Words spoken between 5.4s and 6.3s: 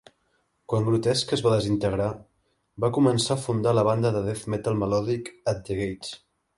At the Gates.